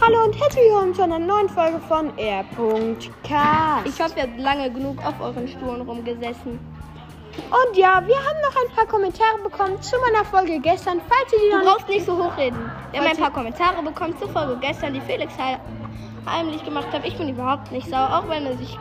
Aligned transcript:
Hallo 0.00 0.24
und 0.24 0.40
herzlich 0.40 0.64
willkommen 0.64 0.94
zu 0.94 1.02
einer 1.02 1.18
neuen 1.18 1.50
Folge 1.50 1.78
von 1.86 2.16
R.K. 2.16 3.82
Ich 3.84 4.00
hoffe, 4.00 4.14
ihr 4.16 4.22
habt 4.22 4.38
lange 4.40 4.70
genug 4.72 5.04
auf 5.04 5.20
euren 5.20 5.46
Stuhlen 5.46 5.82
rumgesessen. 5.82 6.52
Und 7.32 7.76
ja, 7.76 8.02
wir 8.06 8.16
haben 8.16 8.40
noch 8.40 8.56
ein 8.56 8.74
paar 8.74 8.86
Kommentare 8.86 9.36
bekommen 9.42 9.82
zu 9.82 9.96
meiner 10.00 10.24
Folge 10.24 10.58
gestern. 10.60 11.02
Falls 11.06 11.30
ihr 11.34 11.38
die 11.40 11.50
Du 11.50 11.58
noch 11.58 11.58
nicht 11.64 11.72
brauchst 11.76 11.88
nicht 11.90 12.06
so 12.06 12.16
hochreden. 12.16 12.58
Wir 12.92 13.00
haben 13.00 13.08
ein 13.10 13.16
paar 13.18 13.32
Kommentare 13.32 13.82
bekommen 13.82 14.16
zur 14.18 14.30
Folge 14.30 14.56
gestern, 14.62 14.94
die 14.94 15.00
Felix 15.02 15.34
he- 15.36 15.58
heimlich 16.26 16.64
gemacht 16.64 16.88
hat. 16.90 17.06
Ich 17.06 17.18
bin 17.18 17.28
überhaupt 17.28 17.70
nicht 17.70 17.86
sauer, 17.90 18.18
auch 18.24 18.28
wenn 18.30 18.46
er 18.46 18.56
sich 18.56 18.78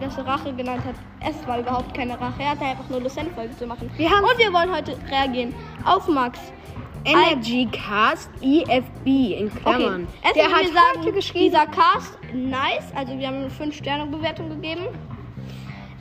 das 0.00 0.16
Rache 0.24 0.52
genannt 0.54 0.82
hat. 0.86 0.94
Es 1.28 1.44
war 1.48 1.58
überhaupt 1.58 1.92
keine 1.92 2.14
Rache. 2.20 2.40
Er 2.40 2.50
hatte 2.50 2.64
einfach 2.66 2.88
nur 2.88 3.00
Lust, 3.00 3.18
eine 3.18 3.30
Folge 3.30 3.56
zu 3.56 3.66
machen. 3.66 3.90
Wir 3.96 4.08
haben- 4.10 4.22
Und 4.24 4.38
wir 4.38 4.52
wollen 4.52 4.72
heute 4.72 4.96
reagieren 5.10 5.52
auf 5.84 6.06
Max. 6.06 6.38
Energy 7.04 7.66
Cast 7.72 8.30
EFB 8.42 9.06
in 9.38 9.54
Klammern. 9.54 10.06
Erst 10.22 10.36
Der 10.36 10.44
hat 10.44 10.64
sagen, 10.66 11.00
heute 11.00 11.12
geschrieben. 11.12 11.44
dieser 11.46 11.66
Cast, 11.66 12.18
nice. 12.34 12.92
Also 12.94 13.18
wir 13.18 13.26
haben 13.26 13.36
eine 13.36 13.48
5-Sterne-Bewertung 13.48 14.50
gegeben. 14.50 14.86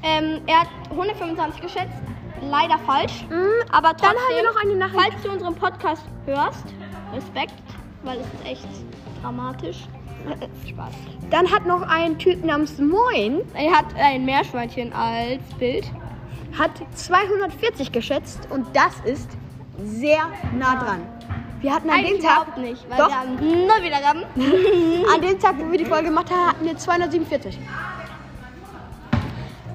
Ähm, 0.04 0.42
er 0.46 0.62
hat 0.62 0.68
125 0.92 1.62
geschätzt. 1.62 1.94
Leider 2.42 2.78
falsch. 2.86 3.26
Mm, 3.30 3.34
Aber 3.72 3.90
Dann 3.90 3.98
trotzdem, 3.98 4.08
haben 4.10 4.36
wir 4.36 4.44
noch 4.44 4.62
eine 4.62 4.76
Nachricht. 4.76 5.12
falls 5.12 5.24
du 5.24 5.32
unseren 5.32 5.56
Podcast 5.56 6.06
hörst, 6.26 6.64
Respekt, 7.14 7.54
weil 8.04 8.18
es 8.20 8.26
ist 8.28 8.46
echt 8.46 8.68
dramatisch. 9.22 9.78
Spaß. 10.68 10.94
Dann 11.30 11.50
hat 11.50 11.66
noch 11.66 11.82
ein 11.82 12.18
Typ 12.18 12.44
namens 12.44 12.78
Moin 12.78 13.40
Er 13.54 13.72
hat 13.72 13.86
ein 13.96 14.26
Meerschweinchen 14.26 14.92
als 14.92 15.42
Bild. 15.58 15.90
hat 16.58 16.72
240 16.94 17.92
geschätzt 17.94 18.48
und 18.52 18.66
das 18.76 19.00
ist 19.06 19.30
sehr 19.84 20.20
nah 20.58 20.76
dran. 20.84 21.02
Wir 21.62 21.74
hatten 21.74 21.90
an 21.90 21.98
dem 21.98 22.06
Eigentlich 22.06 22.22
Tag 22.24 22.32
überhaupt 22.38 22.58
nicht, 22.58 22.90
weil 22.90 22.98
Doch. 22.98 23.10
wir 23.10 23.20
haben 23.20 23.36
null 23.36 23.84
Wiedergaben. 23.84 24.24
An 25.14 25.22
dem 25.22 25.40
Tag, 25.40 25.56
wo 25.58 25.70
wir 25.70 25.78
die 25.78 25.86
Folge 25.86 26.06
gemacht 26.06 26.32
haben, 26.32 26.48
hatten 26.48 26.66
wir 26.66 26.78
247. 26.78 27.60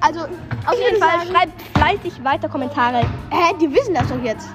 Also, 0.01 0.21
Auf 0.21 0.79
jeden 0.79 1.01
Fall 1.01 1.27
schreibt 1.27 1.61
fleißig 1.77 2.23
weiter 2.23 2.49
Kommentare. 2.49 3.01
hä, 3.29 3.53
die 3.61 3.71
wissen 3.71 3.93
das 3.93 4.07
doch 4.09 4.21
jetzt. 4.23 4.49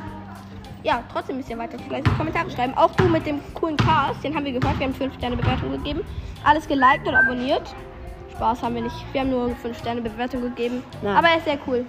Ja, 0.83 1.03
trotzdem 1.13 1.37
müsst 1.37 1.51
ihr 1.51 1.59
weiter 1.59 1.79
fleißig 1.79 2.17
Kommentare 2.17 2.51
schreiben. 2.51 2.75
Auch 2.77 2.91
du 2.97 3.05
mit 3.05 3.27
dem 3.27 3.41
coolen 3.55 3.77
Cast, 3.77 4.25
den 4.25 4.35
haben 4.35 4.45
wir 4.45 4.53
gehört. 4.53 4.79
Wir 4.79 4.87
haben 4.87 4.95
5 4.95 5.15
Sterne 5.15 5.37
Bewertung 5.37 5.71
gegeben. 5.73 6.01
Alles 6.45 6.67
geliked 6.67 7.07
und 7.07 7.15
abonniert. 7.15 7.75
Spaß 8.33 8.63
haben 8.63 8.75
wir 8.75 8.83
nicht. 8.83 8.97
Wir 9.13 9.21
haben 9.21 9.31
nur 9.31 9.55
5 9.57 9.79
Sterne 9.79 10.01
Bewertung 10.01 10.41
gegeben. 10.43 10.83
Nein. 11.03 11.17
Aber 11.17 11.29
er 11.29 11.37
ist 11.37 11.45
sehr 11.45 11.59
cool. 11.67 11.85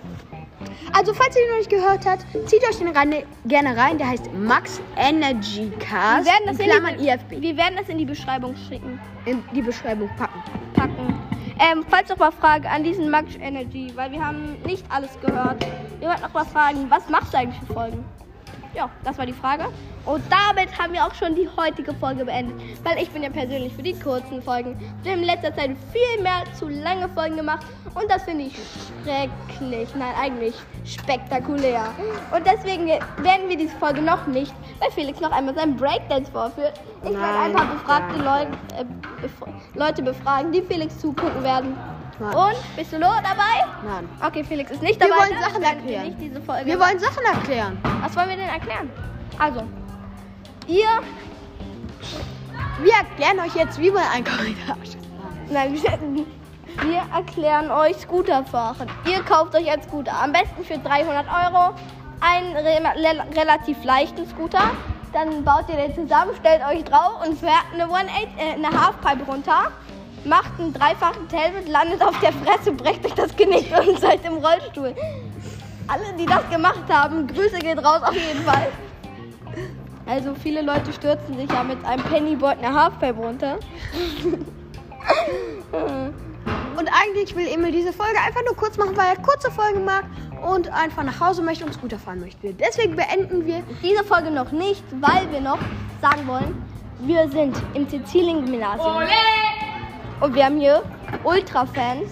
Also, 0.93 1.13
falls 1.13 1.35
ihr 1.35 1.43
den 1.43 1.51
noch 1.51 1.57
nicht 1.57 1.69
gehört 1.69 2.05
habt, 2.05 2.25
zieht 2.47 2.63
euch 2.67 2.77
den 2.77 2.89
rein, 2.89 3.23
gerne 3.45 3.77
rein. 3.77 3.97
Der 3.97 4.09
heißt 4.09 4.33
Max 4.33 4.81
Energy 4.97 5.71
Cast. 5.79 6.25
Wir 6.25 6.33
werden, 6.33 6.45
das 6.47 6.59
in 6.59 6.95
in 6.95 6.97
die, 6.97 7.07
IFB. 7.07 7.41
wir 7.41 7.57
werden 7.57 7.75
das 7.77 7.89
in 7.89 7.97
die 7.97 8.05
Beschreibung 8.05 8.55
schicken. 8.67 8.99
In 9.25 9.43
die 9.53 9.61
Beschreibung 9.61 10.09
packen. 10.17 10.41
packen. 10.73 11.19
Ähm, 11.59 11.85
falls 11.87 12.09
noch 12.09 12.17
mal 12.17 12.31
Frage 12.31 12.69
an 12.69 12.83
diesen 12.83 13.09
Max 13.09 13.35
Energy, 13.35 13.91
weil 13.95 14.11
wir 14.11 14.25
haben 14.25 14.57
nicht 14.65 14.83
alles 14.89 15.11
gehört. 15.21 15.63
Wir 15.99 16.09
wollten 16.09 16.21
noch 16.23 16.33
mal 16.33 16.45
fragen, 16.45 16.89
was 16.89 17.07
machst 17.09 17.33
du 17.33 17.37
eigentlich 17.37 17.59
für 17.67 17.73
Folgen? 17.73 18.03
Ja, 18.73 18.89
das 19.03 19.17
war 19.17 19.25
die 19.25 19.33
Frage. 19.33 19.65
Und 20.05 20.23
damit 20.29 20.77
haben 20.79 20.93
wir 20.93 21.05
auch 21.05 21.13
schon 21.13 21.35
die 21.35 21.47
heutige 21.57 21.93
Folge 21.93 22.25
beendet. 22.25 22.55
Weil 22.83 23.01
ich 23.03 23.09
bin 23.09 23.21
ja 23.21 23.29
persönlich 23.29 23.73
für 23.73 23.83
die 23.83 23.93
kurzen 23.93 24.41
Folgen. 24.41 24.79
Wir 25.03 25.11
haben 25.11 25.19
in 25.19 25.25
letzter 25.25 25.53
Zeit 25.53 25.71
viel 25.91 26.23
mehr 26.23 26.43
zu 26.57 26.67
lange 26.69 27.07
Folgen 27.09 27.35
gemacht. 27.35 27.65
Und 27.93 28.09
das 28.09 28.23
finde 28.23 28.45
ich 28.45 28.55
schrecklich. 29.03 29.89
Nein, 29.95 30.13
eigentlich 30.19 30.55
spektakulär. 30.85 31.93
Und 32.33 32.45
deswegen 32.45 32.87
werden 32.87 33.49
wir 33.49 33.57
diese 33.57 33.75
Folge 33.77 34.01
noch 34.01 34.25
nicht, 34.27 34.53
weil 34.79 34.91
Felix 34.91 35.19
noch 35.19 35.31
einmal 35.31 35.53
seinen 35.53 35.75
Breakdance 35.75 36.31
vorführt. 36.31 36.79
Ich 37.03 37.11
werde 37.11 37.39
ein 37.39 37.53
paar 37.53 37.65
befragte 37.65 38.17
Leute, 38.17 38.51
äh, 38.79 38.85
bef 39.21 39.31
Leute 39.75 40.01
befragen, 40.01 40.51
die 40.51 40.61
Felix 40.61 40.97
zugucken 40.99 41.43
werden. 41.43 41.75
Nein. 42.19 42.35
Und 42.35 42.75
bist 42.75 42.91
du 42.93 42.97
Lo 42.97 43.07
dabei? 43.07 43.65
Nein. 43.83 44.09
Okay, 44.25 44.43
Felix 44.43 44.71
ist 44.71 44.81
nicht 44.81 44.99
Wir 44.99 45.07
dabei. 45.07 45.21
wollen 45.21 45.33
dann 45.33 45.43
Sachen 45.43 45.61
wir 45.61 45.69
erklären. 45.69 46.05
Nicht 46.05 46.21
diese 46.21 46.41
Folge 46.41 46.65
Wir 46.65 46.79
wollen 46.79 46.99
Sachen 46.99 47.23
erklären. 47.25 47.77
Was 48.01 48.15
wollen 48.15 48.29
wir 48.29 48.35
denn 48.37 48.49
erklären? 48.49 48.91
Also, 49.39 49.63
ihr. 50.67 50.87
Wir 52.81 52.93
erklären 52.93 53.39
euch 53.39 53.55
jetzt, 53.55 53.79
wie 53.79 53.91
man 53.91 54.03
einen 54.03 54.25
schreibt. 54.25 54.97
Nein, 55.49 55.73
wir, 55.73 55.81
wir 56.87 57.01
erklären 57.15 57.69
euch 57.71 57.97
Scooterfahren. 57.97 58.89
Ihr 59.05 59.21
kauft 59.23 59.55
euch 59.55 59.69
einen 59.71 59.83
Scooter. 59.83 60.13
Am 60.21 60.31
besten 60.31 60.63
für 60.63 60.77
300 60.77 61.25
Euro. 61.27 61.73
Einen 62.21 62.55
re 62.55 63.25
relativ 63.35 63.83
leichten 63.83 64.27
Scooter. 64.27 64.71
Dann 65.13 65.43
baut 65.43 65.65
ihr 65.67 65.75
den 65.75 65.93
zusammen, 65.93 66.31
stellt 66.39 66.61
euch 66.65 66.83
drauf 66.85 67.25
und 67.25 67.37
fährt 67.37 67.65
eine, 67.73 67.85
One 67.89 68.07
Eight, 68.07 68.29
äh, 68.37 68.53
eine 68.53 68.69
Halfpipe 68.69 69.29
runter. 69.29 69.71
Macht 70.23 70.59
einen 70.59 70.73
dreifachen 70.73 71.27
Tailwind, 71.27 71.67
landet 71.67 72.01
auf 72.01 72.19
der 72.19 72.31
Fresse, 72.33 72.71
brecht 72.71 73.05
euch 73.05 73.13
das 73.13 73.35
Genick 73.35 73.71
und 73.87 73.99
seid 73.99 74.23
im 74.25 74.35
Rollstuhl. 74.35 74.95
Alle, 75.87 76.13
die 76.17 76.25
das 76.25 76.47
gemacht 76.49 76.83
haben, 76.89 77.27
Grüße 77.27 77.59
geht 77.59 77.77
raus 77.79 78.01
auf 78.03 78.13
jeden 78.13 78.43
Fall. 78.43 78.67
Also 80.05 80.33
viele 80.35 80.61
Leute 80.61 80.93
stürzen 80.93 81.35
sich 81.37 81.49
ja 81.51 81.63
mit 81.63 81.83
einem 81.85 82.03
Pennyboard 82.03 82.59
eine 82.59 82.73
Halfpipe 82.73 83.19
runter. 83.19 83.59
Und 86.77 86.87
eigentlich 86.87 87.35
will 87.35 87.47
Emil 87.47 87.71
diese 87.71 87.93
Folge 87.93 88.17
einfach 88.25 88.41
nur 88.45 88.55
kurz 88.55 88.77
machen, 88.77 88.95
weil 88.97 89.15
er 89.15 89.21
kurze 89.21 89.51
Folgen 89.51 89.85
mag 89.85 90.05
und 90.41 90.71
einfach 90.73 91.03
nach 91.03 91.19
Hause 91.19 91.43
möchte 91.43 91.65
und 91.65 91.73
Scooter 91.73 91.99
fahren 91.99 92.19
möchte. 92.21 92.53
Deswegen 92.53 92.95
beenden 92.95 93.45
wir. 93.45 93.61
Diese 93.83 94.03
Folge 94.03 94.31
noch 94.31 94.51
nicht, 94.51 94.83
weil 94.99 95.31
wir 95.31 95.41
noch 95.41 95.59
sagen 96.01 96.27
wollen, 96.27 96.65
wir 97.01 97.29
sind 97.29 97.55
im 97.73 97.87
Sizilien-Gymnasium. 97.87 98.87
Und 100.21 100.35
wir 100.35 100.45
haben 100.45 100.59
hier 100.59 100.81
Ultra-Fans. 101.23 102.09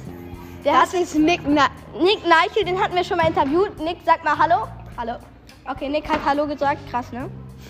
Der 0.65 0.73
Das 0.73 0.93
ist 0.93 1.15
Nick. 1.15 1.41
Na 1.47 1.67
Nick 1.97 2.19
Neichel, 2.27 2.65
den 2.65 2.79
hatten 2.81 2.95
wir 2.95 3.03
schon 3.03 3.17
mal 3.17 3.27
interviewt. 3.27 3.79
Nick, 3.79 3.97
sag 4.05 4.23
mal 4.23 4.37
Hallo. 4.37 4.67
Hallo. 4.97 5.13
Okay, 5.69 5.87
Nick 5.89 6.09
hat 6.09 6.19
Hallo 6.25 6.45
gesagt. 6.47 6.79
Krass, 6.89 7.11
ne? 7.11 7.29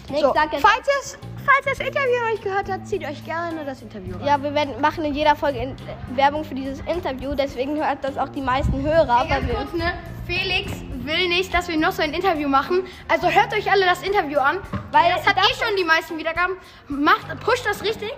Nick, 0.09 0.21
so, 0.21 0.33
sag 0.33 0.51
jetzt. 0.53 0.61
falls 0.61 0.87
ihr 0.87 0.99
es- 1.01 1.17
falls 1.45 1.65
ihr 1.65 1.71
das 1.71 1.79
Interview 1.79 2.19
noch 2.23 2.31
nicht 2.31 2.43
gehört 2.43 2.71
habt, 2.71 2.87
zieht 2.87 3.03
euch 3.07 3.23
gerne 3.25 3.63
das 3.65 3.81
Interview 3.81 4.15
rein. 4.17 4.25
Ja, 4.25 4.41
wir 4.41 4.53
werden, 4.55 4.79
machen 4.81 5.03
in 5.05 5.13
jeder 5.13 5.35
Folge 5.35 5.59
in, 5.59 5.75
Werbung 6.15 6.43
für 6.43 6.55
dieses 6.55 6.79
Interview. 6.81 7.35
Deswegen 7.35 7.75
hört 7.77 7.97
das 8.03 8.17
auch 8.17 8.29
die 8.29 8.41
meisten 8.41 8.81
Hörer. 8.81 9.23
Ey, 9.23 9.29
Weil 9.29 9.41
ganz 9.41 9.47
wir, 9.47 9.55
kurz, 9.55 9.73
ne? 9.73 9.93
Felix 10.25 10.71
will 11.09 11.27
nicht, 11.27 11.53
dass 11.53 11.67
wir 11.67 11.77
noch 11.77 11.91
so 11.91 12.01
ein 12.01 12.13
Interview 12.13 12.47
machen. 12.47 12.83
Also 13.07 13.29
hört 13.29 13.53
euch 13.53 13.69
alle 13.71 13.85
das 13.85 14.01
Interview 14.03 14.39
an, 14.39 14.59
weil 14.91 15.11
das 15.13 15.25
hat 15.25 15.37
eh 15.37 15.53
schon 15.65 15.75
die 15.77 15.83
meisten 15.83 16.17
Wiedergaben. 16.17 16.55
Macht, 16.87 17.27
pusht 17.41 17.65
das 17.65 17.83
richtig. 17.83 18.11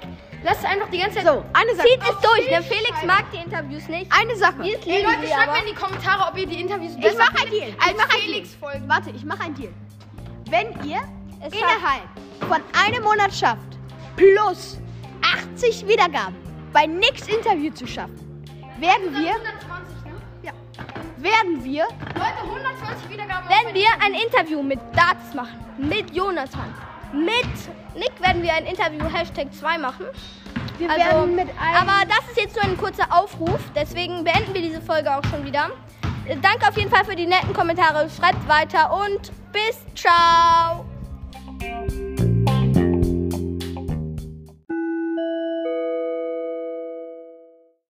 Lasst 0.43 0.65
einfach 0.65 0.89
die 0.89 0.97
ganze 0.99 1.17
Zeit. 1.17 1.25
So, 1.27 1.45
eine 1.53 1.75
Sache. 1.75 1.87
zieht 1.87 2.01
es 2.01 2.19
durch, 2.19 2.49
ne? 2.49 2.63
Felix 2.63 3.03
mag 3.05 3.25
die 3.31 3.37
Interviews 3.37 3.87
nicht. 3.87 4.11
Eine 4.11 4.35
Sache. 4.35 4.57
Wir 4.63 4.79
Ey, 4.79 4.97
lieben 4.97 5.03
Leute, 5.11 5.27
schreibt 5.27 5.49
aber. 5.49 5.51
mir 5.53 5.59
in 5.59 5.75
die 5.75 5.79
Kommentare, 5.79 6.31
ob 6.31 6.37
ihr 6.37 6.47
die 6.47 6.59
Interviews 6.61 6.93
Ich 6.95 7.01
besser 7.01 7.17
mache 7.19 7.45
ein 7.45 7.49
Deal. 7.51 7.69
Ich 7.69 7.97
mache 7.97 8.09
ein 8.15 8.21
Felix 8.21 8.49
Deal. 8.49 8.59
Folgen. 8.71 8.89
Warte, 8.89 9.09
ich 9.11 9.23
mache 9.23 9.43
ein 9.43 9.53
Deal. 9.55 9.71
Wenn 10.49 10.67
ihr 10.89 11.01
Es 11.45 11.53
innerhalb 11.53 12.03
von 12.47 12.61
einem 12.85 13.03
Monat 13.03 13.33
schafft, 13.33 13.77
plus 14.15 14.79
80 15.55 15.87
Wiedergaben 15.87 16.35
bei 16.73 16.87
Nicks 16.87 17.27
Interview 17.27 17.71
zu 17.71 17.85
schaffen, 17.85 18.15
werden 18.79 19.13
wir, 19.13 19.29
120, 19.35 19.95
ja, 20.00 20.00
werden 21.17 21.63
wir, 21.63 21.83
Leute, 22.15 22.41
120 22.43 23.09
Wiedergaben. 23.09 23.47
Wenn 23.47 23.73
wir 23.73 23.87
ein 24.03 24.13
Interview 24.13 24.61
mit 24.63 24.79
Darts 24.93 25.33
machen, 25.33 25.59
mit 25.77 26.13
Jonathan, 26.15 26.73
mit 27.13 27.95
Nick 27.95 28.21
werden 28.21 28.41
wir 28.41 28.53
ein 28.53 28.65
Interview 28.65 29.03
Hashtag 29.11 29.53
2 29.53 29.77
machen. 29.77 30.05
wir 30.77 30.89
Also, 30.89 31.03
werden 31.03 31.35
mit 31.35 31.49
einem, 31.49 31.89
aber 31.89 32.05
das 32.07 32.29
ist 32.29 32.37
jetzt 32.37 32.55
nur 32.55 32.65
ein 32.65 32.77
kurzer 32.77 33.05
Aufruf, 33.11 33.59
deswegen 33.75 34.23
beenden 34.23 34.53
wir 34.53 34.61
diese 34.61 34.81
Folge 34.81 35.15
auch 35.15 35.23
schon 35.29 35.45
wieder. 35.45 35.69
Danke 36.41 36.67
auf 36.67 36.77
jeden 36.77 36.89
Fall 36.89 37.03
für 37.03 37.15
die 37.15 37.27
netten 37.27 37.53
Kommentare, 37.53 38.09
schreibt 38.09 38.47
weiter 38.47 38.93
und 38.93 39.31
bis 39.51 39.83
ciao. 39.95 40.70